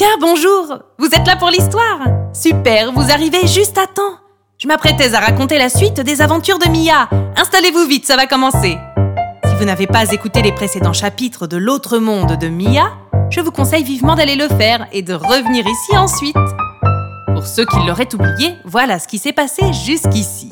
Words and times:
Tiens, 0.00 0.16
bonjour 0.18 0.78
Vous 0.98 1.08
êtes 1.08 1.26
là 1.26 1.36
pour 1.36 1.50
l'histoire 1.50 1.98
Super, 2.32 2.90
vous 2.90 3.10
arrivez 3.10 3.46
juste 3.46 3.76
à 3.76 3.86
temps 3.86 4.16
Je 4.56 4.66
m'apprêtais 4.66 5.14
à 5.14 5.20
raconter 5.20 5.58
la 5.58 5.68
suite 5.68 6.00
des 6.00 6.22
aventures 6.22 6.58
de 6.58 6.70
Mia. 6.70 7.10
Installez-vous 7.36 7.84
vite, 7.84 8.06
ça 8.06 8.16
va 8.16 8.26
commencer 8.26 8.78
Si 9.44 9.54
vous 9.56 9.66
n'avez 9.66 9.86
pas 9.86 10.10
écouté 10.10 10.40
les 10.40 10.52
précédents 10.52 10.94
chapitres 10.94 11.46
de 11.46 11.58
L'autre 11.58 11.98
monde 11.98 12.38
de 12.38 12.48
Mia, 12.48 12.92
je 13.28 13.42
vous 13.42 13.50
conseille 13.50 13.84
vivement 13.84 14.14
d'aller 14.14 14.36
le 14.36 14.48
faire 14.48 14.86
et 14.90 15.02
de 15.02 15.12
revenir 15.12 15.66
ici 15.66 15.94
ensuite. 15.94 16.34
Pour 17.26 17.46
ceux 17.46 17.66
qui 17.66 17.84
l'auraient 17.86 18.14
oublié, 18.14 18.54
voilà 18.64 18.98
ce 18.98 19.06
qui 19.06 19.18
s'est 19.18 19.34
passé 19.34 19.70
jusqu'ici. 19.84 20.48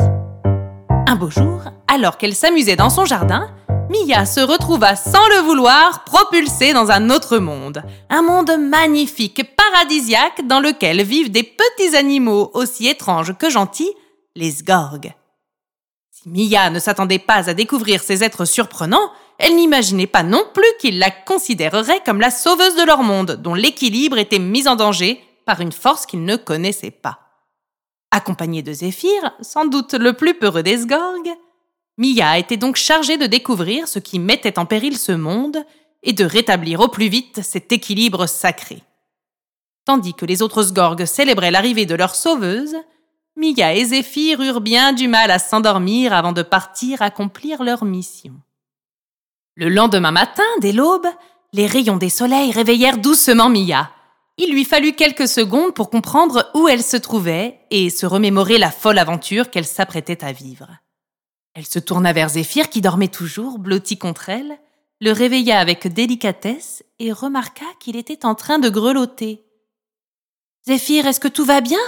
Un 1.06 1.16
beau 1.16 1.30
jour, 1.30 1.62
alors 1.90 2.18
qu'elle 2.18 2.34
s'amusait 2.34 2.76
dans 2.76 2.90
son 2.90 3.06
jardin, 3.06 3.48
Mia 3.91 4.27
se 4.27 4.41
retrouva 4.41 4.97
sans 4.97 5.27
le 5.28 5.41
vouloir 5.41 6.05
propulsée 6.05 6.74
dans 6.74 6.91
un 6.91 7.09
autre 7.09 7.38
monde. 7.38 7.83
Un 8.10 8.20
monde 8.20 8.51
magnifique, 8.59 9.42
paradisiaque, 9.56 10.46
dans 10.46 10.60
lequel 10.60 11.02
vivent 11.02 11.30
des 11.30 11.42
petits 11.42 11.96
animaux 11.96 12.51
aussi 12.52 12.87
étranges 12.87 13.34
que 13.38 13.48
gentils, 13.48 13.93
les 14.37 14.51
sgorgs. 14.51 15.15
Si 16.10 16.29
Mia 16.29 16.69
ne 16.69 16.80
s'attendait 16.80 17.19
pas 17.19 17.48
à 17.48 17.55
découvrir 17.55 18.02
ces 18.02 18.23
êtres 18.23 18.45
surprenants, 18.45 19.10
elle 19.38 19.56
n'imaginait 19.56 20.07
pas 20.07 20.23
non 20.23 20.43
plus 20.52 20.70
qu'ils 20.80 20.98
la 20.98 21.10
considéreraient 21.10 22.02
comme 22.05 22.20
la 22.20 22.30
sauveuse 22.30 22.77
de 22.77 22.84
leur 22.84 23.02
monde, 23.02 23.38
dont 23.43 23.55
l'équilibre 23.55 24.18
était 24.18 24.38
mis 24.38 24.68
en 24.68 24.77
danger 24.77 25.23
par 25.46 25.60
une 25.60 25.73
force 25.73 26.05
qu'ils 26.05 26.24
ne 26.24 26.37
connaissaient 26.37 26.91
pas. 26.91 27.20
Accompagnée 28.10 28.62
de 28.62 28.73
Zéphyr, 28.73 29.32
sans 29.41 29.65
doute 29.65 29.95
le 29.95 30.12
plus 30.12 30.34
peureux 30.34 30.62
des 30.62 30.79
Sgorgs, 30.79 31.37
Mia 31.98 32.38
été 32.38 32.57
donc 32.57 32.77
chargée 32.77 33.19
de 33.19 33.27
découvrir 33.27 33.88
ce 33.88 33.98
qui 33.98 34.20
mettait 34.20 34.61
en 34.61 34.66
péril 34.66 34.97
ce 34.97 35.11
monde 35.11 35.65
et 36.05 36.12
de 36.12 36.24
rétablir 36.24 36.79
au 36.79 36.88
plus 36.88 37.09
vite 37.09 37.40
cet 37.43 37.73
équilibre 37.73 38.27
sacré. 38.27 38.82
Tandis 39.85 40.15
que 40.15 40.24
les 40.24 40.40
autres 40.40 40.63
Sgorgs 40.63 41.07
célébraient 41.07 41.51
l'arrivée 41.51 41.87
de 41.87 41.96
leur 41.96 42.15
sauveuse, 42.15 42.77
Mia 43.37 43.74
et 43.74 43.85
Zéphyr 43.85 44.40
eurent 44.40 44.60
bien 44.60 44.93
du 44.93 45.09
mal 45.09 45.32
à 45.32 45.40
s'endormir 45.40 46.13
avant 46.13 46.32
de 46.32 46.43
partir 46.43 47.02
accomplir 47.02 47.65
leur 47.65 47.85
mission. 47.85 48.35
Le 49.57 49.68
lendemain 49.68 50.12
matin, 50.12 50.45
dès 50.60 50.73
l'aube, 50.73 51.09
les 51.52 51.66
rayons 51.66 51.96
des 51.96 52.10
soleils 52.10 52.52
réveillèrent 52.52 52.99
doucement 52.99 53.49
Mia. 53.49 53.90
Il 54.37 54.52
lui 54.52 54.65
fallut 54.65 54.93
quelques 54.93 55.27
secondes 55.27 55.74
pour 55.74 55.90
comprendre 55.90 56.49
où 56.55 56.68
elle 56.68 56.85
se 56.85 56.96
trouvait 56.96 57.59
et 57.73 57.90
se 57.90 58.07
remémorer 58.07 58.59
la 58.59 58.71
folle 58.71 58.99
aventure 58.99 59.51
qu'elle 59.51 59.66
s'apprêtait 59.66 60.24
à 60.24 60.30
vivre. 60.30 60.68
Elle 61.59 61.66
se 61.66 61.80
tourna 61.80 62.12
vers 62.12 62.28
Zéphyr 62.28 62.70
qui 62.70 62.80
dormait 62.80 63.09
toujours, 63.09 63.59
blotti 63.59 63.98
contre 63.98 64.28
elle, 64.28 64.60
le 65.00 65.10
réveilla 65.10 65.59
avec 65.59 65.88
délicatesse 65.88 66.84
et 67.00 67.10
remarqua 67.10 67.65
qu'il 67.81 67.97
était 67.97 68.25
en 68.25 68.37
train 68.37 68.60
de 68.60 68.69
grelotter. 68.69 69.44
Zéphyr, 70.69 71.04
est-ce 71.09 71.19
que 71.19 71.26
tout 71.26 71.44
va 71.44 71.60
bien? 71.60 71.81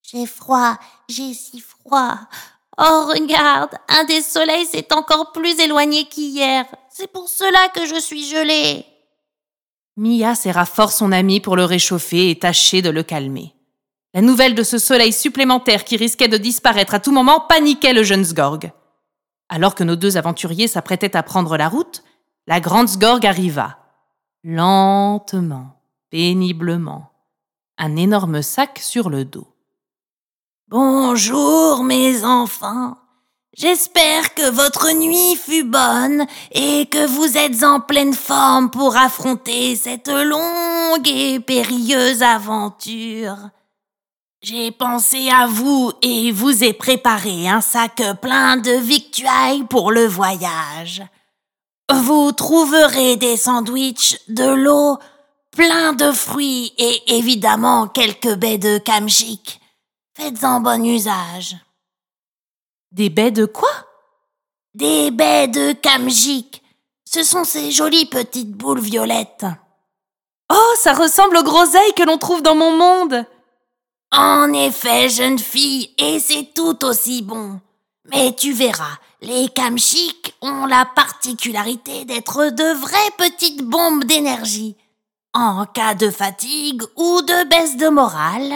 J'ai 0.00 0.24
froid, 0.24 0.78
j'ai 1.06 1.34
si 1.34 1.60
froid. 1.60 2.16
Oh, 2.78 3.10
regarde, 3.12 3.74
un 3.90 4.04
des 4.04 4.22
soleils 4.22 4.64
s'est 4.64 4.90
encore 4.94 5.32
plus 5.32 5.60
éloigné 5.60 6.06
qu'hier. 6.06 6.64
C'est 6.88 7.12
pour 7.12 7.28
cela 7.28 7.68
que 7.74 7.84
je 7.84 8.00
suis 8.00 8.26
gelée. 8.26 8.86
Mia 9.98 10.34
serra 10.34 10.64
fort 10.64 10.92
son 10.92 11.12
ami 11.12 11.40
pour 11.40 11.56
le 11.56 11.66
réchauffer 11.66 12.30
et 12.30 12.38
tâcher 12.38 12.80
de 12.80 12.88
le 12.88 13.02
calmer. 13.02 13.55
La 14.16 14.22
nouvelle 14.22 14.54
de 14.54 14.62
ce 14.62 14.78
soleil 14.78 15.12
supplémentaire 15.12 15.84
qui 15.84 15.98
risquait 15.98 16.26
de 16.26 16.38
disparaître 16.38 16.94
à 16.94 17.00
tout 17.00 17.12
moment 17.12 17.38
paniquait 17.38 17.92
le 17.92 18.02
jeune 18.02 18.24
Sgorg. 18.24 18.72
Alors 19.50 19.74
que 19.74 19.84
nos 19.84 19.94
deux 19.94 20.16
aventuriers 20.16 20.68
s'apprêtaient 20.68 21.18
à 21.18 21.22
prendre 21.22 21.58
la 21.58 21.68
route, 21.68 22.02
la 22.46 22.58
grande 22.58 22.88
Sgorg 22.88 23.26
arriva. 23.26 23.76
Lentement, 24.42 25.82
péniblement, 26.08 27.10
un 27.76 27.94
énorme 27.96 28.40
sac 28.40 28.78
sur 28.78 29.10
le 29.10 29.26
dos. 29.26 29.48
Bonjour 30.68 31.84
mes 31.84 32.24
enfants. 32.24 32.96
J'espère 33.54 34.32
que 34.34 34.48
votre 34.48 34.94
nuit 34.94 35.36
fut 35.36 35.64
bonne 35.64 36.26
et 36.52 36.86
que 36.86 37.06
vous 37.06 37.36
êtes 37.36 37.62
en 37.62 37.80
pleine 37.80 38.14
forme 38.14 38.70
pour 38.70 38.96
affronter 38.96 39.76
cette 39.76 40.08
longue 40.08 41.06
et 41.06 41.38
périlleuse 41.38 42.22
aventure. 42.22 43.50
J'ai 44.48 44.70
pensé 44.70 45.28
à 45.28 45.48
vous 45.48 45.90
et 46.02 46.30
vous 46.30 46.62
ai 46.62 46.72
préparé 46.72 47.48
un 47.48 47.60
sac 47.60 48.00
plein 48.22 48.56
de 48.56 48.70
victuailles 48.70 49.64
pour 49.64 49.90
le 49.90 50.06
voyage. 50.06 51.02
Vous 51.92 52.30
trouverez 52.30 53.16
des 53.16 53.36
sandwichs, 53.36 54.20
de 54.28 54.48
l'eau, 54.48 54.98
plein 55.50 55.94
de 55.94 56.12
fruits 56.12 56.72
et 56.78 57.16
évidemment 57.16 57.88
quelques 57.88 58.36
baies 58.36 58.58
de 58.58 58.78
kamjik. 58.78 59.60
Faites-en 60.16 60.60
bon 60.60 60.86
usage. 60.86 61.56
Des 62.92 63.10
baies 63.10 63.32
de 63.32 63.46
quoi? 63.46 63.72
Des 64.74 65.10
baies 65.10 65.48
de 65.48 65.72
kamjik. 65.72 66.62
Ce 67.04 67.24
sont 67.24 67.42
ces 67.42 67.72
jolies 67.72 68.06
petites 68.06 68.52
boules 68.52 68.78
violettes. 68.78 69.46
Oh, 70.52 70.74
ça 70.78 70.92
ressemble 70.92 71.36
aux 71.36 71.42
groseilles 71.42 71.94
que 71.96 72.04
l'on 72.04 72.18
trouve 72.18 72.42
dans 72.42 72.54
mon 72.54 72.76
monde. 72.76 73.26
En 74.12 74.52
effet, 74.52 75.08
jeune 75.08 75.38
fille, 75.38 75.90
et 75.98 76.18
c'est 76.18 76.52
tout 76.54 76.84
aussi 76.84 77.22
bon. 77.22 77.60
Mais 78.12 78.34
tu 78.34 78.52
verras, 78.52 78.98
les 79.20 79.48
kamchiks 79.48 80.34
ont 80.42 80.66
la 80.66 80.84
particularité 80.84 82.04
d'être 82.04 82.50
de 82.50 82.80
vraies 82.80 83.10
petites 83.18 83.62
bombes 83.62 84.04
d'énergie. 84.04 84.76
En 85.34 85.66
cas 85.66 85.94
de 85.94 86.10
fatigue 86.10 86.82
ou 86.96 87.22
de 87.22 87.48
baisse 87.48 87.76
de 87.76 87.88
morale, 87.88 88.54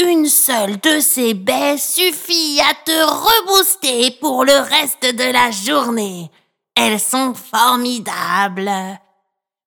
une 0.00 0.26
seule 0.26 0.78
de 0.78 1.00
ces 1.00 1.34
baies 1.34 1.76
suffit 1.76 2.60
à 2.60 2.74
te 2.84 3.02
rebooster 3.02 4.12
pour 4.12 4.44
le 4.44 4.56
reste 4.58 5.02
de 5.02 5.32
la 5.32 5.50
journée. 5.50 6.30
Elles 6.76 7.00
sont 7.00 7.34
formidables. 7.34 8.70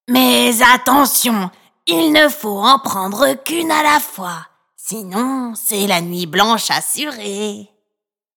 Mais 0.08 0.52
attention, 0.74 1.52
il 1.86 2.14
ne 2.14 2.30
faut 2.30 2.60
en 2.60 2.80
prendre 2.80 3.34
qu'une 3.44 3.72
à 3.72 3.84
la 3.84 4.00
fois. 4.00 4.48
Sinon, 4.92 5.54
c'est 5.56 5.88
la 5.88 6.02
nuit 6.02 6.26
blanche 6.26 6.70
assurée. 6.70 7.70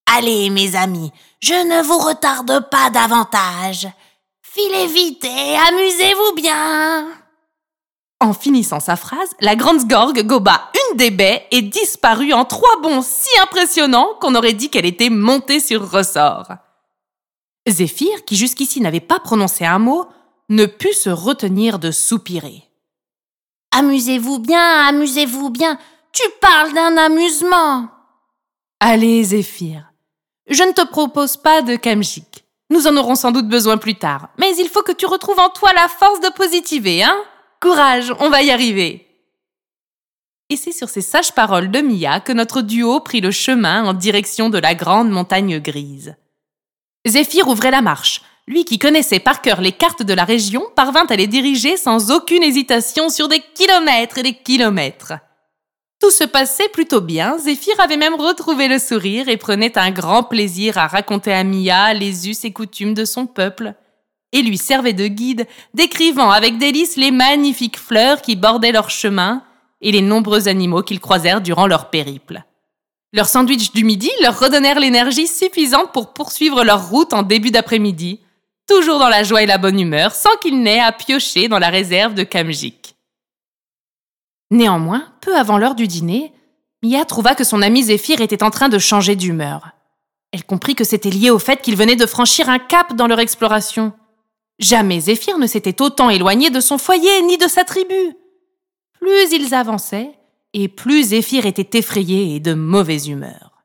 Allez, 0.07 0.51
mes 0.51 0.77
amis, 0.77 1.11
je 1.41 1.53
ne 1.53 1.83
vous 1.83 1.99
retarde 1.99 2.71
pas 2.71 2.91
davantage. 2.91 3.89
Filez 4.41 4.87
vite 4.87 5.25
et 5.25 5.57
amusez-vous 5.57 6.35
bien. 6.37 7.09
En 8.21 8.33
finissant 8.33 8.79
sa 8.79 8.95
phrase, 8.95 9.31
la 9.41 9.57
grande 9.57 9.81
Sgorg 9.81 10.17
goba 10.23 10.71
une 10.93 10.97
des 10.97 11.11
baies 11.11 11.45
et 11.51 11.61
disparut 11.61 12.33
en 12.33 12.45
trois 12.45 12.81
bonds 12.81 13.03
si 13.03 13.37
impressionnants 13.43 14.15
qu'on 14.21 14.37
aurait 14.37 14.53
dit 14.53 14.71
qu'elle 14.71 14.87
était 14.87 15.11
montée 15.11 15.59
sur 15.59 15.91
ressort. 15.91 16.53
Zéphyr, 17.67 18.25
qui 18.25 18.37
jusqu'ici 18.37 18.81
n'avait 18.81 19.01
pas 19.01 19.19
prononcé 19.19 19.65
un 19.65 19.81
mot, 19.81 20.07
ne 20.51 20.67
put 20.67 20.93
se 20.93 21.11
retenir 21.11 21.81
de 21.81 21.91
soupirer. 21.91 22.63
Amusez-vous 23.73 24.39
bien, 24.39 24.87
amusez-vous 24.87 25.51
bien. 25.51 25.81
Tu 26.15 26.23
parles 26.41 26.73
d'un 26.73 26.97
amusement. 26.97 27.89
Allez, 28.79 29.25
Zéphyr. 29.25 29.91
Je 30.49 30.63
ne 30.63 30.71
te 30.71 30.87
propose 30.87 31.37
pas 31.37 31.61
de 31.61 31.75
kamjik. 31.75 32.45
Nous 32.71 32.87
en 32.87 32.97
aurons 32.97 33.17
sans 33.17 33.33
doute 33.33 33.49
besoin 33.49 33.79
plus 33.79 33.97
tard. 33.97 34.29
Mais 34.39 34.55
il 34.57 34.69
faut 34.69 34.83
que 34.83 34.93
tu 34.93 35.07
retrouves 35.07 35.41
en 35.41 35.49
toi 35.49 35.73
la 35.73 35.89
force 35.89 36.21
de 36.21 36.29
positiver, 36.29 37.03
hein 37.03 37.17
Courage, 37.61 38.15
on 38.21 38.31
va 38.31 38.43
y 38.43 38.53
arriver. 38.53 39.09
Et 40.51 40.57
c'est 40.57 40.73
sur 40.73 40.89
ces 40.89 41.01
sages 41.01 41.33
paroles 41.33 41.71
de 41.71 41.81
Mia 41.81 42.21
que 42.21 42.33
notre 42.33 42.63
duo 42.63 43.01
prit 43.01 43.21
le 43.21 43.33
chemin 43.33 43.85
en 43.85 43.93
direction 43.93 44.51
de 44.51 44.59
la 44.59 44.77
grande 44.77 45.11
montagne 45.11 45.59
grise. 45.59 46.15
Zéphyr 47.07 47.49
ouvrait 47.49 47.73
la 47.73 47.83
marche. 47.83 48.23
Lui 48.47 48.65
qui 48.65 48.79
connaissait 48.79 49.19
par 49.19 49.43
cœur 49.43 49.61
les 49.61 49.73
cartes 49.73 50.03
de 50.03 50.15
la 50.15 50.25
région 50.25 50.63
parvint 50.77 51.07
à 51.07 51.17
les 51.17 51.27
diriger 51.27 51.77
sans 51.77 52.13
aucune 52.13 52.43
hésitation 52.43 53.09
sur 53.09 53.27
des 53.27 53.41
kilomètres 53.55 54.19
et 54.19 54.23
des 54.23 54.35
kilomètres. 54.35 55.15
Tout 56.05 56.11
se 56.11 56.25
passait 56.25 56.69
plutôt 56.69 57.01
bien, 57.01 57.39
Zéphyr 57.39 57.81
avait 57.81 57.97
même 57.97 58.17
retrouvé 58.17 58.69
le 58.69 58.79
sourire 58.79 59.31
et 59.31 59.39
prenait 59.39 59.79
un 59.79 59.91
grand 59.91 60.23
plaisir 60.23 60.77
à 60.77 60.87
raconter 60.87 61.33
à 61.33 61.45
Mia 61.45 61.95
les 61.95 62.29
us 62.29 62.45
et 62.45 62.53
coutumes 62.53 62.93
de 62.93 63.07
son 63.07 63.25
peuple, 63.25 63.73
et 64.31 64.43
lui 64.43 64.59
servait 64.59 64.93
de 64.93 65.07
guide, 65.07 65.47
décrivant 65.73 66.29
avec 66.31 66.59
délice 66.59 66.97
les 66.97 67.11
magnifiques 67.11 67.79
fleurs 67.79 68.21
qui 68.21 68.37
bordaient 68.37 68.71
leur 68.71 68.91
chemin 68.91 69.45
et 69.81 69.93
les 69.93 70.03
nombreux 70.03 70.47
animaux 70.47 70.83
qu'ils 70.83 71.01
croisèrent 71.01 71.41
durant 71.41 71.67
leur 71.67 71.89
périple. 71.89 72.43
Leurs 73.15 73.31
sandwichs 73.31 73.73
du 73.73 73.85
midi 73.85 74.11
leur 74.21 74.39
redonnèrent 74.39 74.81
l'énergie 74.81 75.27
suffisante 75.27 75.91
pour 75.95 76.13
poursuivre 76.13 76.65
leur 76.65 76.91
route 76.91 77.15
en 77.15 77.23
début 77.23 77.51
d'après-midi, 77.51 78.21
toujours 78.69 78.99
dans 78.99 79.09
la 79.09 79.25
joie 79.25 79.43
et 79.43 79.47
la 79.47 79.57
bonne 79.57 79.81
humeur, 79.81 80.15
sans 80.15 80.37
qu'ils 80.43 80.61
n'aient 80.61 80.81
à 80.81 80.93
piocher 80.93 81.49
dans 81.49 81.59
la 81.59 81.71
réserve 81.71 82.13
de 82.13 82.25
Kamjik. 82.25 82.94
Néanmoins, 84.55 85.09
peu 85.21 85.37
avant 85.37 85.59
l'heure 85.59 85.75
du 85.75 85.89
dîner, 85.89 86.33
Mia 86.81 87.05
trouva 87.05 87.35
que 87.35 87.43
son 87.43 87.61
ami 87.61 87.83
Zéphyr 87.83 88.21
était 88.21 88.45
en 88.45 88.51
train 88.51 88.69
de 88.69 88.79
changer 88.79 89.17
d'humeur. 89.17 89.71
Elle 90.31 90.45
comprit 90.45 90.77
que 90.77 90.85
c'était 90.85 91.11
lié 91.11 91.31
au 91.31 91.41
fait 91.41 91.61
qu'il 91.61 91.75
venait 91.75 91.97
de 91.97 92.07
franchir 92.07 92.49
un 92.49 92.61
cap 92.61 92.95
dans 92.95 93.09
leur 93.09 93.19
exploration. 93.19 93.93
Jamais 94.61 95.01
Zéphyr 95.01 95.39
ne 95.39 95.49
s'était 95.49 95.83
autant 95.83 96.09
éloigné 96.09 96.51
de 96.51 96.61
son 96.61 96.79
foyer 96.79 97.21
ni 97.23 97.37
de 97.37 97.49
sa 97.49 97.65
tribu. 97.65 98.17
plus 99.01 99.33
ils 99.33 99.55
avançaient, 99.55 100.13
et 100.53 100.69
plus 100.69 101.09
Zéphyr 101.09 101.47
était 101.47 101.77
effrayé 101.77 102.37
et 102.37 102.39
de 102.39 102.55
mauvaise 102.55 103.09
humeur. 103.09 103.65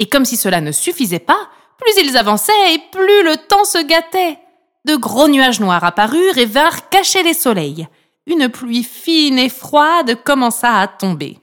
Et 0.00 0.08
comme 0.08 0.24
si 0.24 0.36
cela 0.36 0.60
ne 0.60 0.72
suffisait 0.72 1.20
pas, 1.20 1.48
plus 1.78 2.02
ils 2.02 2.16
avançaient 2.16 2.74
et 2.74 2.78
plus 2.90 3.22
le 3.22 3.36
temps 3.36 3.64
se 3.64 3.80
gâtait. 3.86 4.40
De 4.84 4.96
gros 4.96 5.28
nuages 5.28 5.60
noirs 5.60 5.84
apparurent 5.84 6.38
et 6.38 6.44
vinrent 6.44 6.88
cacher 6.88 7.22
les 7.22 7.34
soleils. 7.34 7.86
Une 8.26 8.48
pluie 8.48 8.84
fine 8.84 9.38
et 9.38 9.48
froide 9.48 10.22
commença 10.24 10.78
à 10.78 10.88
tomber. 10.88 11.38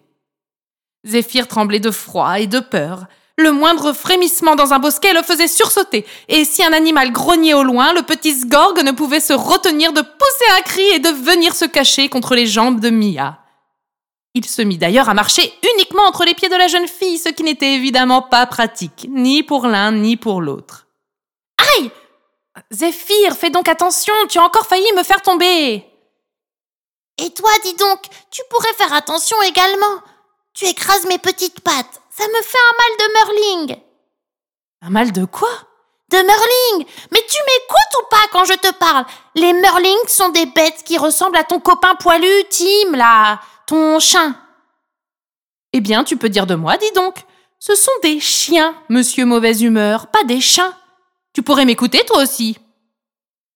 Zéphyr 1.05 1.47
tremblait 1.47 1.79
de 1.79 1.91
froid 1.91 2.39
et 2.39 2.47
de 2.47 2.59
peur. 2.59 3.05
Le 3.37 3.51
moindre 3.51 3.93
frémissement 3.93 4.55
dans 4.55 4.73
un 4.73 4.79
bosquet 4.79 5.13
le 5.13 5.23
faisait 5.23 5.47
sursauter, 5.47 6.05
et 6.27 6.45
si 6.45 6.63
un 6.63 6.73
animal 6.73 7.11
grognait 7.11 7.53
au 7.53 7.63
loin, 7.63 7.93
le 7.93 8.03
petit 8.03 8.33
Sgorg 8.33 8.83
ne 8.83 8.91
pouvait 8.91 9.19
se 9.19 9.33
retenir 9.33 9.93
de 9.93 10.01
pousser 10.01 10.51
un 10.57 10.61
cri 10.61 10.85
et 10.93 10.99
de 10.99 11.09
venir 11.09 11.55
se 11.55 11.65
cacher 11.65 12.09
contre 12.09 12.35
les 12.35 12.45
jambes 12.45 12.79
de 12.79 12.89
Mia. 12.89 13.39
Il 14.33 14.45
se 14.45 14.61
mit 14.61 14.77
d'ailleurs 14.77 15.09
à 15.09 15.13
marcher 15.13 15.51
uniquement 15.73 16.03
entre 16.03 16.23
les 16.23 16.35
pieds 16.35 16.49
de 16.49 16.55
la 16.55 16.67
jeune 16.67 16.87
fille, 16.87 17.17
ce 17.17 17.29
qui 17.29 17.43
n'était 17.43 17.73
évidemment 17.73 18.21
pas 18.21 18.45
pratique, 18.45 19.07
ni 19.09 19.43
pour 19.43 19.65
l'un 19.65 19.91
ni 19.91 20.17
pour 20.17 20.41
l'autre. 20.41 20.87
Aïe 21.77 21.91
Zéphyr, 22.71 23.35
fais 23.35 23.49
donc 23.49 23.67
attention, 23.69 24.13
tu 24.29 24.37
as 24.37 24.43
encore 24.43 24.67
failli 24.67 24.85
me 24.95 25.03
faire 25.03 25.21
tomber. 25.21 25.85
Et 27.21 27.29
toi, 27.29 27.51
dis 27.63 27.75
donc, 27.75 28.01
tu 28.31 28.41
pourrais 28.49 28.73
faire 28.73 28.93
attention 28.93 29.39
également. 29.43 30.01
Tu 30.55 30.65
écrases 30.65 31.05
mes 31.05 31.19
petites 31.19 31.61
pattes. 31.61 32.01
Ça 32.09 32.27
me 32.27 32.41
fait 32.41 32.57
un 32.57 32.77
mal 32.77 32.97
de 32.99 33.13
Merling. 33.13 33.81
Un 34.81 34.89
mal 34.89 35.11
de 35.11 35.25
quoi? 35.25 35.51
De 36.09 36.17
Merling 36.17 36.87
Mais 37.11 37.23
tu 37.29 37.37
m'écoutes 37.37 38.01
ou 38.01 38.07
pas 38.09 38.27
quand 38.31 38.45
je 38.45 38.53
te 38.53 38.73
parle? 38.73 39.05
Les 39.35 39.53
Merlings 39.53 40.07
sont 40.07 40.29
des 40.29 40.47
bêtes 40.47 40.83
qui 40.83 40.97
ressemblent 40.97 41.37
à 41.37 41.43
ton 41.43 41.59
copain 41.59 41.93
poilu, 41.95 42.27
Tim, 42.49 42.97
là, 42.97 43.39
ton 43.67 43.99
chien. 43.99 44.35
Eh 45.73 45.79
bien, 45.79 46.03
tu 46.03 46.17
peux 46.17 46.27
dire 46.27 46.47
de 46.47 46.55
moi, 46.55 46.77
dis 46.77 46.91
donc. 46.91 47.15
Ce 47.59 47.75
sont 47.75 47.91
des 48.01 48.19
chiens, 48.19 48.75
monsieur 48.89 49.25
mauvaise 49.25 49.61
humeur, 49.61 50.07
pas 50.07 50.23
des 50.23 50.41
chiens. 50.41 50.75
Tu 51.33 51.43
pourrais 51.43 51.65
m'écouter, 51.65 52.03
toi 52.07 52.23
aussi. 52.23 52.57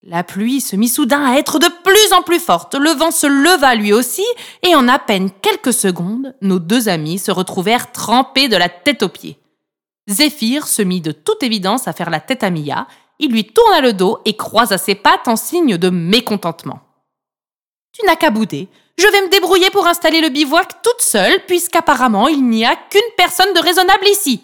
La 0.08 0.24
pluie 0.24 0.62
se 0.62 0.76
mit 0.76 0.88
soudain 0.88 1.26
à 1.26 1.40
être 1.40 1.58
de 1.58 1.68
plus 1.84 2.14
en 2.14 2.22
plus 2.22 2.40
forte, 2.40 2.76
le 2.76 2.92
vent 2.92 3.10
se 3.10 3.26
leva 3.26 3.74
lui 3.74 3.92
aussi, 3.92 4.24
et 4.62 4.76
en 4.76 4.88
à 4.88 5.00
peine 5.00 5.32
quelques 5.42 5.74
secondes, 5.74 6.36
nos 6.42 6.60
deux 6.60 6.90
amis 6.90 7.18
se 7.18 7.32
retrouvèrent 7.32 7.92
trempés 7.92 8.48
de 8.48 8.56
la 8.56 8.70
tête 8.70 9.02
aux 9.02 9.10
pieds. 9.10 9.40
Zéphyr 10.08 10.68
se 10.68 10.84
mit 10.84 11.02
de 11.02 11.12
toute 11.12 11.42
évidence 11.42 11.88
à 11.88 11.94
faire 11.94 12.12
la 12.12 12.20
tête 12.20 12.44
à 12.44 12.52
Mia, 12.52 12.86
il 13.18 13.32
lui 13.32 13.46
tourna 13.46 13.82
le 13.82 13.94
dos 13.94 14.20
et 14.26 14.38
croisa 14.38 14.78
ses 14.78 14.94
pattes 14.94 15.28
en 15.28 15.36
signe 15.36 15.78
de 15.78 15.90
mécontentement. 15.90 16.82
Tu 17.92 18.06
n'as 18.06 18.16
qu'à 18.16 18.30
bouder, 18.30 18.68
je 19.00 19.08
vais 19.08 19.22
me 19.24 19.32
débrouiller 19.32 19.72
pour 19.72 19.88
installer 19.88 20.22
le 20.22 20.30
bivouac 20.30 20.84
toute 20.84 21.02
seule, 21.02 21.44
puisqu'apparemment 21.48 22.28
il 22.28 22.48
n'y 22.48 22.64
a 22.64 22.76
qu'une 22.76 23.02
personne 23.18 23.54
de 23.56 23.60
raisonnable 23.60 24.06
ici. 24.06 24.44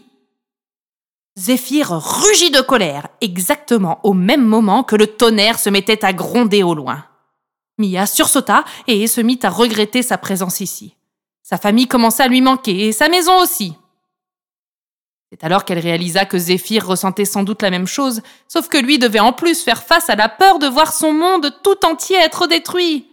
Zéphyr 1.41 1.89
rugit 1.89 2.51
de 2.51 2.61
colère, 2.61 3.07
exactement 3.19 3.99
au 4.03 4.13
même 4.13 4.45
moment 4.45 4.83
que 4.83 4.95
le 4.95 5.07
tonnerre 5.07 5.57
se 5.57 5.71
mettait 5.71 6.05
à 6.05 6.13
gronder 6.13 6.61
au 6.61 6.75
loin. 6.75 7.03
Mia 7.79 8.05
sursauta 8.05 8.63
et 8.85 9.07
se 9.07 9.21
mit 9.21 9.39
à 9.41 9.49
regretter 9.49 10.03
sa 10.03 10.19
présence 10.19 10.59
ici. 10.59 10.95
Sa 11.41 11.57
famille 11.57 11.87
commença 11.87 12.25
à 12.25 12.27
lui 12.27 12.41
manquer, 12.41 12.87
et 12.87 12.91
sa 12.91 13.09
maison 13.09 13.39
aussi. 13.39 13.73
C'est 15.31 15.43
alors 15.43 15.65
qu'elle 15.65 15.79
réalisa 15.79 16.25
que 16.25 16.37
Zéphyr 16.37 16.85
ressentait 16.85 17.25
sans 17.25 17.41
doute 17.41 17.63
la 17.63 17.71
même 17.71 17.87
chose, 17.87 18.21
sauf 18.47 18.67
que 18.67 18.77
lui 18.77 18.99
devait 18.99 19.19
en 19.19 19.33
plus 19.33 19.63
faire 19.63 19.81
face 19.81 20.11
à 20.11 20.15
la 20.15 20.29
peur 20.29 20.59
de 20.59 20.67
voir 20.67 20.93
son 20.93 21.11
monde 21.11 21.51
tout 21.63 21.87
entier 21.87 22.17
être 22.17 22.45
détruit. 22.45 23.07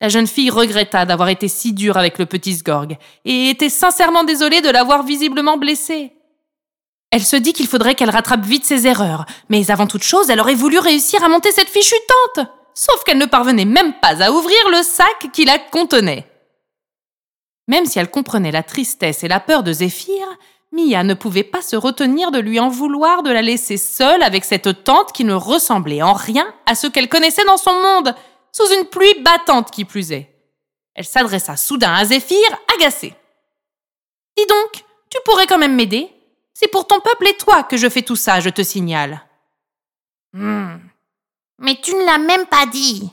La 0.00 0.08
jeune 0.08 0.26
fille 0.26 0.48
regretta 0.48 1.04
d'avoir 1.04 1.28
été 1.28 1.48
si 1.48 1.74
dure 1.74 1.98
avec 1.98 2.16
le 2.16 2.24
petit 2.24 2.54
Sgorg, 2.54 2.96
et 3.26 3.50
était 3.50 3.68
sincèrement 3.68 4.24
désolée 4.24 4.62
de 4.62 4.70
l'avoir 4.70 5.02
visiblement 5.02 5.58
blessé. 5.58 6.15
Elle 7.16 7.24
se 7.24 7.36
dit 7.36 7.54
qu'il 7.54 7.66
faudrait 7.66 7.94
qu'elle 7.94 8.10
rattrape 8.10 8.44
vite 8.44 8.66
ses 8.66 8.86
erreurs, 8.86 9.24
mais 9.48 9.70
avant 9.70 9.86
toute 9.86 10.02
chose, 10.02 10.28
elle 10.28 10.38
aurait 10.38 10.54
voulu 10.54 10.78
réussir 10.78 11.24
à 11.24 11.30
monter 11.30 11.50
cette 11.50 11.70
fichue 11.70 11.94
tente. 12.34 12.46
Sauf 12.74 13.04
qu'elle 13.04 13.16
ne 13.16 13.24
parvenait 13.24 13.64
même 13.64 13.94
pas 14.00 14.22
à 14.22 14.30
ouvrir 14.30 14.58
le 14.70 14.82
sac 14.82 15.32
qui 15.32 15.46
la 15.46 15.58
contenait. 15.58 16.30
Même 17.68 17.86
si 17.86 17.98
elle 17.98 18.10
comprenait 18.10 18.52
la 18.52 18.62
tristesse 18.62 19.24
et 19.24 19.28
la 19.28 19.40
peur 19.40 19.62
de 19.62 19.72
Zéphyr, 19.72 20.26
Mia 20.72 21.04
ne 21.04 21.14
pouvait 21.14 21.42
pas 21.42 21.62
se 21.62 21.74
retenir 21.74 22.32
de 22.32 22.38
lui 22.38 22.60
en 22.60 22.68
vouloir 22.68 23.22
de 23.22 23.30
la 23.30 23.40
laisser 23.40 23.78
seule 23.78 24.22
avec 24.22 24.44
cette 24.44 24.84
tante 24.84 25.12
qui 25.12 25.24
ne 25.24 25.32
ressemblait 25.32 26.02
en 26.02 26.12
rien 26.12 26.46
à 26.66 26.74
ce 26.74 26.86
qu'elle 26.86 27.08
connaissait 27.08 27.46
dans 27.46 27.56
son 27.56 27.80
monde, 27.80 28.14
sous 28.52 28.70
une 28.78 28.84
pluie 28.84 29.22
battante 29.22 29.70
qui 29.70 29.86
plus 29.86 30.12
est. 30.12 30.36
Elle 30.94 31.06
s'adressa 31.06 31.56
soudain 31.56 31.94
à 31.94 32.04
Zéphyr, 32.04 32.36
agacée. 32.76 33.14
Dis 34.36 34.46
donc, 34.46 34.84
tu 35.08 35.16
pourrais 35.24 35.46
quand 35.46 35.56
même 35.56 35.76
m'aider? 35.76 36.10
C'est 36.58 36.68
pour 36.68 36.86
ton 36.86 37.00
peuple 37.00 37.28
et 37.28 37.36
toi 37.36 37.64
que 37.64 37.76
je 37.76 37.86
fais 37.86 38.00
tout 38.00 38.16
ça, 38.16 38.40
je 38.40 38.48
te 38.48 38.62
signale. 38.62 39.22
Hmm. 40.32 40.78
Mais 41.58 41.78
tu 41.82 41.94
ne 41.94 42.02
l'as 42.02 42.16
même 42.16 42.46
pas 42.46 42.64
dit. 42.64 43.10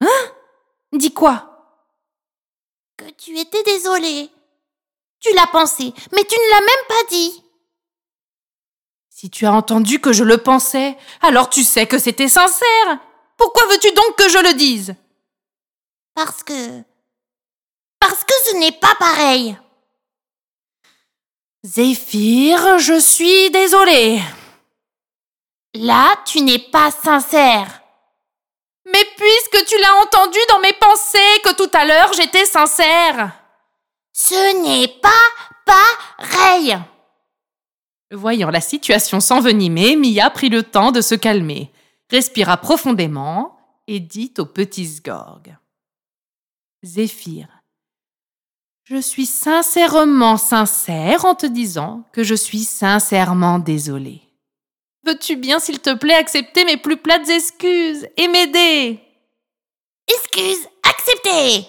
Hein? 0.00 0.32
Dis 0.92 1.12
quoi? 1.12 1.82
Que 2.96 3.10
tu 3.10 3.36
étais 3.36 3.62
désolée. 3.64 4.30
Tu 5.18 5.34
l'as 5.34 5.48
pensé, 5.48 5.92
mais 6.12 6.22
tu 6.22 6.36
ne 6.38 6.50
l'as 6.50 6.60
même 6.60 6.86
pas 6.88 7.10
dit. 7.10 7.42
Si 9.10 9.28
tu 9.28 9.44
as 9.44 9.52
entendu 9.52 9.98
que 9.98 10.12
je 10.12 10.22
le 10.22 10.38
pensais, 10.38 10.96
alors 11.22 11.50
tu 11.50 11.64
sais 11.64 11.88
que 11.88 11.98
c'était 11.98 12.28
sincère. 12.28 13.00
Pourquoi 13.36 13.66
veux-tu 13.66 13.90
donc 13.90 14.16
que 14.16 14.28
je 14.28 14.38
le 14.38 14.54
dise? 14.54 14.94
Parce 16.14 16.44
que... 16.44 16.82
Parce 17.98 18.22
que 18.22 18.34
ce 18.44 18.56
n'est 18.58 18.78
pas 18.78 18.94
pareil. 18.94 19.58
Zéphyr, 21.66 22.78
je 22.78 23.00
suis 23.00 23.50
désolée. 23.50 24.20
Là, 25.74 26.14
tu 26.24 26.40
n'es 26.40 26.60
pas 26.60 26.92
sincère. 26.92 27.82
Mais 28.84 29.04
puisque 29.16 29.66
tu 29.66 29.76
l'as 29.80 29.96
entendu 30.00 30.38
dans 30.48 30.60
mes 30.60 30.74
pensées 30.74 31.40
que 31.42 31.56
tout 31.56 31.70
à 31.76 31.84
l'heure 31.84 32.12
j'étais 32.12 32.44
sincère. 32.46 33.32
Ce 34.12 34.62
n'est 34.62 34.86
pas 34.86 35.10
pareil. 35.66 36.78
Voyant 38.12 38.50
la 38.50 38.60
situation 38.60 39.18
s'envenimer, 39.18 39.96
Mia 39.96 40.30
prit 40.30 40.50
le 40.50 40.62
temps 40.62 40.92
de 40.92 41.00
se 41.00 41.16
calmer, 41.16 41.72
respira 42.08 42.58
profondément 42.58 43.58
et 43.88 43.98
dit 43.98 44.32
au 44.38 44.46
petit 44.46 44.86
Sgorg. 44.86 45.56
Zéphyr, 46.84 47.48
je 48.86 48.98
suis 48.98 49.26
sincèrement 49.26 50.36
sincère 50.36 51.24
en 51.24 51.34
te 51.34 51.46
disant 51.46 52.04
que 52.12 52.22
je 52.22 52.36
suis 52.36 52.62
sincèrement 52.62 53.58
désolée. 53.58 54.22
Veux-tu 55.04 55.34
bien, 55.34 55.58
s'il 55.58 55.80
te 55.80 55.92
plaît, 55.94 56.14
accepter 56.14 56.64
mes 56.64 56.76
plus 56.76 56.96
plates 56.96 57.28
excuses 57.28 58.06
et 58.16 58.28
m'aider? 58.28 59.00
Excuse 60.08 60.68
acceptée 60.88 61.66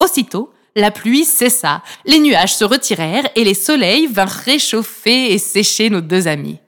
Aussitôt, 0.00 0.52
la 0.76 0.92
pluie 0.92 1.24
cessa, 1.24 1.82
les 2.04 2.20
nuages 2.20 2.54
se 2.54 2.64
retirèrent 2.64 3.28
et 3.34 3.42
les 3.42 3.54
soleils 3.54 4.06
vinrent 4.06 4.28
réchauffer 4.28 5.32
et 5.32 5.38
sécher 5.38 5.90
nos 5.90 6.00
deux 6.00 6.28
amis. 6.28 6.60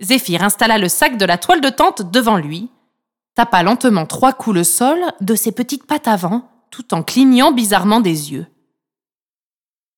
Zéphyr 0.00 0.44
installa 0.44 0.78
le 0.78 0.88
sac 0.88 1.16
de 1.16 1.24
la 1.24 1.38
toile 1.38 1.60
de 1.60 1.70
tente 1.70 2.08
devant 2.12 2.36
lui, 2.36 2.70
tapa 3.34 3.64
lentement 3.64 4.06
trois 4.06 4.32
coups 4.32 4.56
le 4.56 4.64
sol 4.64 5.00
de 5.20 5.34
ses 5.34 5.50
petites 5.50 5.86
pattes 5.86 6.08
avant, 6.08 6.48
tout 6.70 6.94
en 6.94 7.02
clignant 7.02 7.50
bizarrement 7.50 8.00
des 8.00 8.32
yeux. 8.32 8.46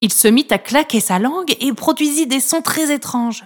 Il 0.05 0.13
se 0.13 0.29
mit 0.29 0.47
à 0.51 0.59
claquer 0.59 1.01
sa 1.01 1.19
langue 1.19 1.57
et 1.61 1.73
produisit 1.73 2.27
des 2.27 2.41
sons 2.41 2.61
très 2.61 2.93
étranges, 2.93 3.45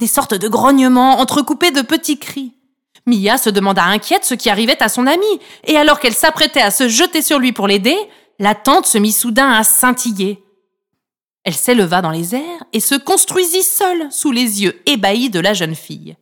des 0.00 0.08
sortes 0.08 0.34
de 0.34 0.48
grognements 0.48 1.20
entrecoupés 1.20 1.70
de 1.70 1.82
petits 1.82 2.18
cris. 2.18 2.52
Mia 3.06 3.38
se 3.38 3.48
demanda 3.48 3.84
inquiète 3.84 4.24
ce 4.24 4.34
qui 4.34 4.50
arrivait 4.50 4.82
à 4.82 4.88
son 4.88 5.06
amie, 5.06 5.40
et 5.62 5.76
alors 5.76 6.00
qu'elle 6.00 6.16
s'apprêtait 6.16 6.62
à 6.62 6.72
se 6.72 6.88
jeter 6.88 7.22
sur 7.22 7.38
lui 7.38 7.52
pour 7.52 7.68
l'aider, 7.68 7.96
la 8.40 8.56
tente 8.56 8.86
se 8.86 8.98
mit 8.98 9.12
soudain 9.12 9.52
à 9.52 9.62
scintiller. 9.62 10.42
Elle 11.44 11.54
s'éleva 11.54 12.02
dans 12.02 12.10
les 12.10 12.34
airs 12.34 12.64
et 12.72 12.80
se 12.80 12.96
construisit 12.96 13.62
seule 13.62 14.10
sous 14.10 14.32
les 14.32 14.64
yeux 14.64 14.82
ébahis 14.86 15.30
de 15.30 15.38
la 15.38 15.54
jeune 15.54 15.76
fille. 15.76 16.16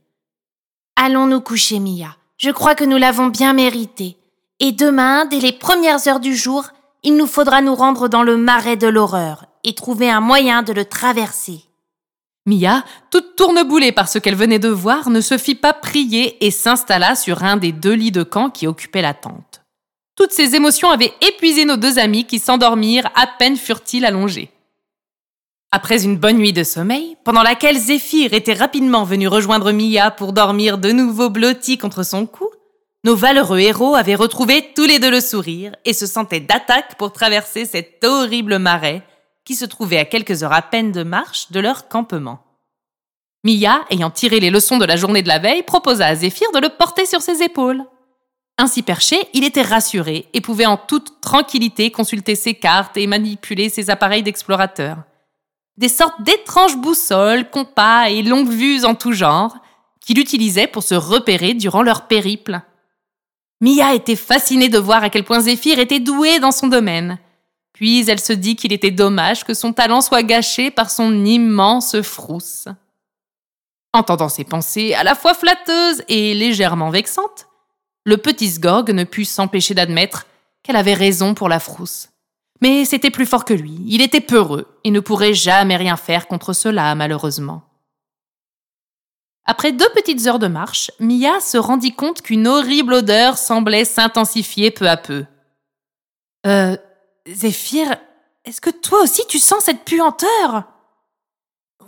Allons 0.97 1.25
nous 1.25 1.41
coucher, 1.41 1.79
Mia. 1.79 2.15
Je 2.37 2.51
crois 2.51 2.75
que 2.75 2.85
nous 2.85 2.99
l'avons 2.99 3.29
bien 3.29 3.55
mérité. 3.55 4.19
Et 4.61 4.73
demain, 4.73 5.25
dès 5.25 5.41
les 5.41 5.53
premières 5.53 6.07
heures 6.09 6.21
du 6.21 6.37
jour, 6.37 6.67
il 7.05 7.17
nous 7.17 7.27
faudra 7.27 7.63
nous 7.63 7.75
rendre 7.75 8.09
dans 8.09 8.23
le 8.23 8.37
marais 8.37 8.77
de 8.77 8.87
l'horreur 8.87 9.48
et 9.69 9.75
trouver 9.75 10.09
un 10.09 10.23
moyen 10.23 10.63
de 10.63 10.73
le 10.73 10.87
traverser. 10.87 11.61
Mia, 12.47 12.85
toute 13.11 13.37
tourneboulée 13.37 13.93
par 13.93 14.09
ce 14.09 14.19
qu'elle 14.19 14.35
venait 14.35 14.59
de 14.59 14.71
voir, 14.71 15.11
ne 15.11 15.21
se 15.21 15.37
fit 15.37 15.55
pas 15.55 15.75
prier 15.75 16.43
et 16.45 16.51
s'installa 16.51 17.15
sur 17.15 17.45
un 17.45 17.59
des 17.59 17.73
deux 17.73 17.93
lits 17.93 18.11
de 18.11 18.23
camp 18.23 18.49
qui 18.49 18.67
occupaient 18.67 19.03
la 19.03 19.13
tente. 19.13 19.61
Toutes 20.17 20.33
ces 20.33 20.57
émotions 20.57 20.89
avaient 20.89 21.13
épuisé 21.21 21.67
nos 21.67 21.77
deux 21.77 21.99
amis 21.99 22.25
qui 22.25 22.39
s'endormirent 22.39 23.11
à 23.15 23.27
peine 23.27 23.59
furent-ils 23.59 24.07
allongés. 24.07 24.51
Après 25.71 26.03
une 26.03 26.17
bonne 26.17 26.39
nuit 26.39 26.55
de 26.55 26.65
sommeil, 26.65 27.19
pendant 27.23 27.43
laquelle 27.43 27.77
Zéphyr 27.77 28.33
était 28.33 28.55
rapidement 28.55 29.05
venu 29.05 29.29
rejoindre 29.29 29.71
Mia 29.71 30.11
pour 30.11 30.33
dormir 30.33 30.79
de 30.79 30.93
nouveau 30.93 31.29
blotti 31.29 31.77
contre 31.77 32.07
son 32.07 32.25
cou, 32.25 32.49
nos 33.05 33.15
valeureux 33.15 33.59
héros 33.59 33.95
avaient 33.95 34.15
retrouvé 34.15 34.73
tous 34.75 34.87
les 34.87 34.99
deux 34.99 35.11
le 35.11 35.21
sourire 35.21 35.73
et 35.85 35.93
se 35.93 36.07
sentaient 36.07 36.41
d'attaque 36.41 36.97
pour 36.97 37.13
traverser 37.13 37.67
cet 37.67 38.03
horrible 38.03 38.59
marais 38.59 39.05
qui 39.49 39.55
se 39.55 39.65
trouvait 39.65 39.97
à 39.97 40.05
quelques 40.05 40.43
heures 40.43 40.53
à 40.53 40.61
peine 40.61 40.93
de 40.93 41.03
marche 41.03 41.51
de 41.53 41.59
leur 41.59 41.89
campement. 41.89 42.41
Mia, 43.45 43.81
ayant 43.89 44.11
tiré 44.11 44.41
les 44.41 44.51
leçons 44.51 44.77
de 44.77 44.85
la 44.85 44.97
journée 44.97 45.23
de 45.23 45.29
la 45.29 45.39
veille, 45.39 45.63
proposa 45.63 46.05
à 46.05 46.15
Zéphyr 46.15 46.53
de 46.53 46.59
le 46.59 46.69
porter 46.69 47.07
sur 47.07 47.23
ses 47.23 47.43
épaules. 47.43 47.83
Ainsi 48.59 48.83
perché, 48.83 49.17
il 49.33 49.45
était 49.45 49.63
rassuré 49.63 50.27
et 50.35 50.43
pouvait 50.43 50.67
en 50.67 50.77
toute 50.77 51.23
tranquillité 51.23 51.91
consulter 51.91 52.35
ses 52.35 52.53
cartes 52.53 52.99
et 52.99 53.07
manipuler 53.07 53.71
ses 53.71 53.89
appareils 53.89 54.23
d'explorateur. 54.23 54.99
Des 55.79 55.89
sortes 55.89 56.21
d'étranges 56.21 56.77
boussoles, 56.77 57.49
compas 57.49 58.11
et 58.11 58.21
longues 58.21 58.51
vues 58.51 58.85
en 58.85 58.95
tout 58.95 59.13
genre, 59.13 59.57
qu'il 60.05 60.19
utilisait 60.19 60.67
pour 60.67 60.83
se 60.83 60.95
repérer 60.95 61.55
durant 61.55 61.81
leur 61.81 62.07
périple. 62.07 62.61
Mia 63.63 63.95
était 63.95 64.15
fascinée 64.15 64.69
de 64.69 64.79
voir 64.79 65.03
à 65.03 65.09
quel 65.09 65.25
point 65.25 65.41
Zéphyr 65.41 65.79
était 65.79 66.01
doué 66.01 66.39
dans 66.39 66.53
son 66.53 66.67
domaine. 66.67 67.19
Puis 67.79 68.11
elle 68.11 68.19
se 68.19 68.33
dit 68.33 68.57
qu'il 68.57 68.73
était 68.73 68.91
dommage 68.91 69.45
que 69.45 69.55
son 69.55 69.73
talent 69.73 70.01
soit 70.01 70.25
gâché 70.25 70.73
par 70.73 70.91
son 70.91 71.25
immense 71.25 72.01
frousse. 72.01 72.67
Entendant 73.93 74.29
ces 74.29 74.43
pensées 74.43 74.95
à 74.95 75.05
la 75.05 75.15
fois 75.15 75.33
flatteuses 75.33 76.03
et 76.09 76.35
légèrement 76.35 76.91
vexantes, 76.91 77.47
le 78.05 78.17
petit 78.17 78.49
Sgorg 78.49 78.91
ne 78.91 79.05
put 79.05 79.25
s'empêcher 79.25 79.75
d'admettre 79.75 80.27
qu'elle 80.65 80.75
avait 80.75 80.93
raison 80.93 81.35
pour 81.35 81.49
la 81.49 81.61
frousse. 81.61 82.09
Mais 82.61 82.85
c'était 82.85 83.13
plus 83.13 83.27
fort 83.27 83.45
que 83.45 83.55
lui, 83.55 83.79
il 83.87 84.03
était 84.03 84.21
peureux 84.21 84.67
et 84.83 84.91
ne 84.91 84.99
pourrait 84.99 85.33
jamais 85.33 85.77
rien 85.77 85.97
faire 85.97 86.27
contre 86.27 86.55
cela, 86.55 86.93
malheureusement. 86.97 87.63
Après 89.45 89.71
deux 89.71 89.89
petites 89.95 90.27
heures 90.27 90.41
de 90.41 90.49
marche, 90.49 90.91
Mia 90.99 91.39
se 91.39 91.59
rendit 91.59 91.95
compte 91.95 92.23
qu'une 92.23 92.49
horrible 92.49 92.95
odeur 92.95 93.39
semblait 93.39 93.85
s'intensifier 93.85 94.73
peu 94.73 94.89
à 94.89 94.97
peu. 94.97 95.27
Euh, 96.45 96.77
Zéphyr, 97.33 97.97
est-ce 98.45 98.61
que 98.61 98.71
toi 98.71 99.03
aussi 99.03 99.23
tu 99.29 99.39
sens 99.39 99.65
cette 99.65 99.85
puanteur? 99.85 100.65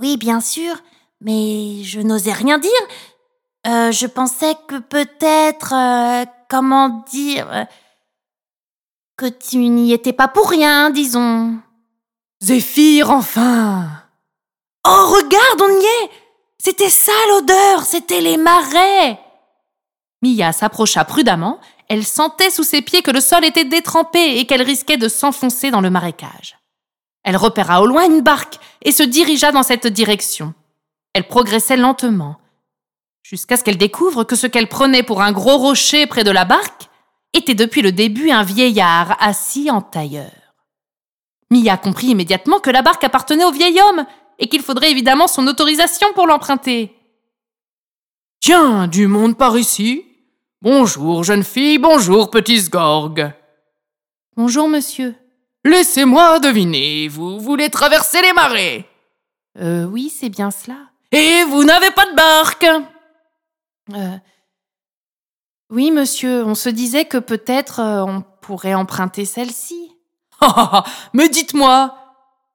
Oui, 0.01 0.17
bien 0.17 0.41
sûr, 0.41 0.77
mais 1.21 1.83
je 1.85 2.01
n'osais 2.01 2.33
rien 2.33 2.59
dire. 2.59 2.71
Euh, 3.67 3.93
je 3.93 4.07
pensais 4.07 4.55
que 4.69 4.79
peut-être, 4.79 5.75
euh, 5.75 6.25
comment 6.49 7.05
dire, 7.11 7.51
euh, 7.53 7.65
que 9.17 9.27
tu 9.27 9.59
n'y 9.59 9.93
étais 9.93 10.13
pas 10.13 10.29
pour 10.29 10.49
rien, 10.49 10.91
disons. 10.91 11.59
Zéphyr, 12.43 13.11
enfin 13.11 13.87
Oh, 14.87 15.07
regarde, 15.15 15.61
on 15.61 15.81
y 15.81 15.85
est 15.85 16.11
C'était 16.59 16.89
ça 16.89 17.13
l'odeur, 17.29 17.83
c'était 17.83 18.23
les 18.23 18.39
marais 18.39 19.21
Mia 20.23 20.53
s'approcha 20.53 21.05
prudemment, 21.05 21.61
elle 21.91 22.07
sentait 22.07 22.51
sous 22.51 22.63
ses 22.63 22.83
pieds 22.83 23.03
que 23.03 23.11
le 23.11 23.21
sol 23.21 23.45
était 23.45 23.65
détrempé 23.65 24.39
et 24.39 24.47
qu'elle 24.47 24.63
risquait 24.63 24.97
de 24.97 25.09
s'enfoncer 25.09 25.73
dans 25.73 25.81
le 25.81 25.91
marécage. 25.91 26.57
Elle 27.25 27.37
repéra 27.37 27.83
au 27.83 27.87
loin 27.87 28.07
une 28.07 28.21
barque 28.21 28.61
et 28.83 28.93
se 28.93 29.03
dirigea 29.03 29.51
dans 29.51 29.65
cette 29.65 29.89
direction. 29.89 30.55
Elle 31.15 31.27
progressait 31.27 31.77
lentement, 31.77 32.37
jusqu'à 33.25 33.57
ce 33.57 33.65
qu'elle 33.65 33.77
découvre 33.77 34.23
que 34.23 34.37
ce 34.37 34.47
qu'elle 34.47 34.69
prenait 34.69 35.03
pour 35.03 35.21
un 35.21 35.33
gros 35.33 35.59
rocher 35.59 36.07
près 36.07 36.23
de 36.23 36.31
la 36.31 36.45
barque 36.45 36.89
était 37.33 37.57
depuis 37.57 37.83
le 37.83 37.91
début 37.91 38.31
un 38.31 38.45
vieillard 38.45 39.17
assis 39.21 39.69
en 39.69 39.83
tailleur. 39.83 40.31
Mia 41.51 41.77
comprit 41.77 42.07
immédiatement 42.07 42.61
que 42.61 42.71
la 42.71 42.83
barque 42.83 43.03
appartenait 43.03 43.45
au 43.45 43.51
vieil 43.51 43.81
homme 43.81 44.07
et 44.39 44.49
qu'il 44.49 44.63
faudrait 44.63 44.93
évidemment 44.93 45.27
son 45.27 45.45
autorisation 45.49 46.13
pour 46.13 46.29
l'emprunter. 46.29 46.95
Tiens, 48.39 48.87
du 48.87 49.09
monde 49.09 49.37
par 49.37 49.59
ici. 49.59 50.05
Bonjour, 50.63 51.25
jeune 51.25 51.43
fille, 51.43 51.79
bonjour, 51.79 52.31
petit 52.31 52.61
Sgorg. 52.61 53.33
Bonjour, 54.37 54.69
monsieur. 54.69 55.15
Laissez-moi 55.65 56.39
deviner, 56.39 57.09
vous 57.09 57.41
voulez 57.41 57.71
traverser 57.71 58.21
les 58.21 58.35
marais? 58.35 58.87
Euh, 59.59 59.85
oui, 59.85 60.11
c'est 60.15 60.29
bien 60.29 60.51
cela. 60.51 60.77
Et 61.13 61.45
vous 61.45 61.65
n'avez 61.65 61.91
pas 61.93 62.05
de 62.05 62.15
barque? 62.15 62.67
Euh, 63.95 64.17
oui, 65.71 65.91
monsieur, 65.91 66.45
on 66.45 66.55
se 66.55 66.69
disait 66.69 67.07
que 67.07 67.17
peut-être 67.17 67.81
euh, 67.81 68.05
on 68.05 68.23
pourrait 68.43 68.75
emprunter 68.75 69.25
celle-ci. 69.25 69.93
Ah, 70.43 70.85
Mais 71.15 71.31
dites-moi, 71.31 71.95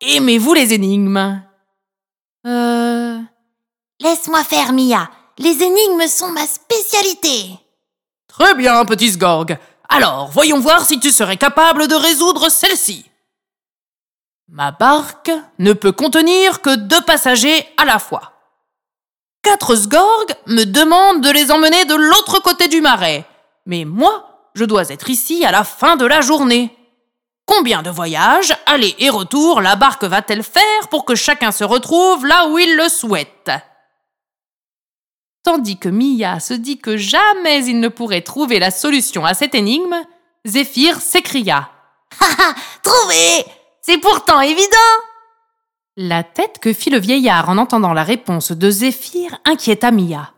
aimez-vous 0.02 0.54
les 0.54 0.74
énigmes? 0.74 1.42
Euh. 2.46 3.20
Laisse-moi 4.00 4.44
faire, 4.44 4.74
Mia. 4.74 5.10
Les 5.40 5.64
énigmes 5.64 6.08
sont 6.08 6.32
ma 6.32 6.46
spécialité. 6.46 7.60
Très 8.38 8.54
bien, 8.54 8.84
petit 8.84 9.12
Sgorg. 9.12 9.58
Alors, 9.88 10.28
voyons 10.30 10.60
voir 10.60 10.84
si 10.84 11.00
tu 11.00 11.12
serais 11.12 11.38
capable 11.38 11.88
de 11.88 11.96
résoudre 11.96 12.50
celle-ci. 12.50 13.10
Ma 14.50 14.72
barque 14.72 15.32
ne 15.58 15.72
peut 15.72 15.94
contenir 15.94 16.62
que 16.62 16.76
deux 16.76 17.00
passagers 17.02 17.66
à 17.78 17.86
la 17.86 17.98
fois. 17.98 18.34
Quatre 19.42 19.76
Sgorg 19.76 20.26
me 20.48 20.66
demandent 20.66 21.22
de 21.22 21.30
les 21.30 21.50
emmener 21.50 21.86
de 21.86 21.96
l'autre 21.96 22.40
côté 22.40 22.68
du 22.68 22.82
marais, 22.82 23.24
mais 23.66 23.86
moi, 23.86 24.50
je 24.54 24.66
dois 24.66 24.90
être 24.90 25.10
ici 25.10 25.46
à 25.46 25.52
la 25.52 25.64
fin 25.64 25.96
de 25.96 26.06
la 26.06 26.20
journée. 26.20 26.76
Combien 27.46 27.84
de 27.84 27.90
voyages, 27.90 28.54
aller 28.66 28.96
et 29.00 29.10
retour, 29.10 29.62
la 29.62 29.78
barque 29.78 30.04
va-t-elle 30.04 30.44
faire 30.44 30.90
pour 30.90 31.06
que 31.06 31.16
chacun 31.16 31.54
se 31.54 31.64
retrouve 31.64 32.26
là 32.26 32.48
où 32.48 32.60
il 32.60 32.76
le 32.76 32.90
souhaite? 32.90 33.50
Tandis 35.46 35.78
que 35.78 35.90
Mia 35.90 36.40
se 36.40 36.56
dit 36.56 36.80
que 36.80 36.98
jamais 36.98 37.64
il 37.68 37.80
ne 37.80 37.88
pourrait 37.88 38.22
trouver 38.22 38.58
la 38.58 38.72
solution 38.72 39.26
à 39.26 39.36
cette 39.36 39.54
énigme, 39.54 39.96
Zéphyr 40.44 41.00
s'écria. 41.00 41.70
Haha, 42.20 42.56
trouvé 42.82 43.46
C'est 43.80 44.00
pourtant 44.00 44.42
évident 44.42 44.96
La 45.98 46.24
tête 46.24 46.58
que 46.60 46.74
fit 46.74 46.90
le 46.90 46.98
vieillard 46.98 47.48
en 47.48 47.60
entendant 47.60 47.94
la 47.94 48.04
réponse 48.04 48.54
de 48.54 48.70
Zéphyr 48.72 49.38
inquiéta 49.46 49.92
Mia. 49.92 50.34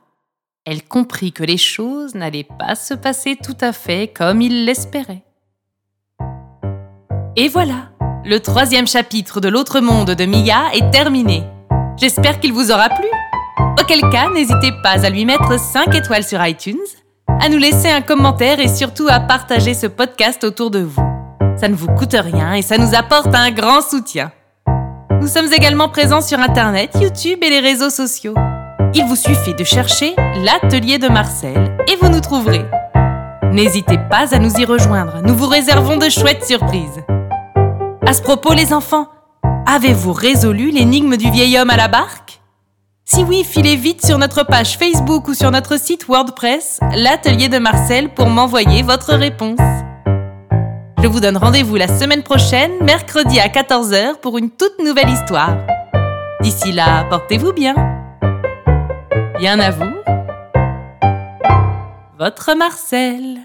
Elle 0.65 0.83
comprit 0.83 1.31
que 1.31 1.45
les 1.45 1.57
choses 1.57 2.13
n'allaient 2.13 2.43
pas 2.59 2.75
se 2.75 2.93
passer 2.93 3.37
tout 3.41 3.57
à 3.61 3.71
fait 3.71 4.09
comme 4.09 4.41
il 4.41 4.65
l'espérait. 4.65 5.23
Et 7.37 7.47
voilà, 7.47 7.91
le 8.25 8.41
troisième 8.41 8.87
chapitre 8.87 9.39
de 9.39 9.47
l'autre 9.47 9.79
monde 9.79 10.11
de 10.11 10.25
Mia 10.25 10.73
est 10.73 10.91
terminé. 10.91 11.43
J'espère 11.95 12.41
qu'il 12.41 12.51
vous 12.51 12.71
aura 12.71 12.89
plu. 12.89 13.07
Auquel 13.79 14.01
cas, 14.09 14.29
n'hésitez 14.33 14.71
pas 14.83 15.05
à 15.05 15.09
lui 15.09 15.25
mettre 15.25 15.59
5 15.59 15.93
étoiles 15.95 16.23
sur 16.23 16.45
iTunes, 16.45 16.75
à 17.41 17.49
nous 17.49 17.57
laisser 17.57 17.89
un 17.89 18.01
commentaire 18.01 18.59
et 18.59 18.67
surtout 18.67 19.07
à 19.09 19.19
partager 19.19 19.73
ce 19.73 19.87
podcast 19.87 20.43
autour 20.43 20.71
de 20.71 20.79
vous. 20.79 21.01
Ça 21.57 21.67
ne 21.67 21.75
vous 21.75 21.87
coûte 21.87 22.15
rien 22.15 22.53
et 22.53 22.61
ça 22.61 22.77
nous 22.77 22.95
apporte 22.95 23.33
un 23.33 23.51
grand 23.51 23.81
soutien. 23.81 24.31
Nous 25.21 25.27
sommes 25.27 25.51
également 25.53 25.89
présents 25.89 26.21
sur 26.21 26.39
Internet, 26.39 26.91
YouTube 26.99 27.39
et 27.41 27.49
les 27.49 27.59
réseaux 27.59 27.89
sociaux. 27.89 28.35
Il 28.93 29.05
vous 29.05 29.15
suffit 29.15 29.53
de 29.53 29.63
chercher 29.63 30.15
l'atelier 30.43 30.97
de 30.97 31.07
Marcel 31.07 31.77
et 31.87 31.95
vous 32.01 32.09
nous 32.09 32.21
trouverez. 32.21 32.65
N'hésitez 33.51 33.97
pas 34.09 34.33
à 34.35 34.39
nous 34.39 34.53
y 34.59 34.65
rejoindre, 34.65 35.21
nous 35.23 35.35
vous 35.35 35.47
réservons 35.47 35.97
de 35.97 36.09
chouettes 36.09 36.45
surprises. 36.45 37.03
À 38.05 38.13
ce 38.13 38.21
propos, 38.21 38.53
les 38.53 38.73
enfants, 38.73 39.07
avez-vous 39.65 40.13
résolu 40.13 40.71
l'énigme 40.71 41.17
du 41.17 41.29
vieil 41.31 41.57
homme 41.57 41.69
à 41.69 41.77
la 41.77 41.87
barque? 41.87 42.26
Si 43.09 43.23
oui, 43.23 43.45
filez 43.45 43.77
vite 43.77 44.05
sur 44.05 44.17
notre 44.17 44.43
page 44.43 44.77
Facebook 44.77 45.29
ou 45.29 45.33
sur 45.33 45.49
notre 45.49 45.79
site 45.79 46.07
WordPress, 46.09 46.81
l'atelier 46.93 47.47
de 47.47 47.57
Marcel, 47.57 48.13
pour 48.13 48.27
m'envoyer 48.27 48.83
votre 48.83 49.13
réponse. 49.13 49.61
Je 51.01 51.07
vous 51.07 51.21
donne 51.21 51.37
rendez-vous 51.37 51.77
la 51.77 51.87
semaine 51.87 52.21
prochaine, 52.21 52.73
mercredi 52.83 53.39
à 53.39 53.47
14h, 53.47 54.19
pour 54.19 54.37
une 54.37 54.49
toute 54.49 54.77
nouvelle 54.83 55.07
histoire. 55.07 55.55
D'ici 56.41 56.73
là, 56.73 57.05
portez-vous 57.09 57.53
bien. 57.53 57.75
Bien 59.39 59.57
à 59.61 59.71
vous. 59.71 59.95
Votre 62.19 62.55
Marcel. 62.55 63.39